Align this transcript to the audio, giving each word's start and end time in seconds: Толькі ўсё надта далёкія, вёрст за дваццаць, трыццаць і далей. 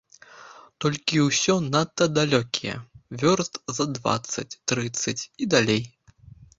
Толькі 0.85 1.21
ўсё 1.27 1.55
надта 1.73 2.09
далёкія, 2.17 2.75
вёрст 3.23 3.63
за 3.79 3.83
дваццаць, 3.95 4.49
трыццаць 4.75 5.19
і 5.21 5.43
далей. 5.57 5.83